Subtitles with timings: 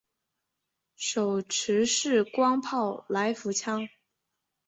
[0.95, 3.87] 手持式光炮来福枪。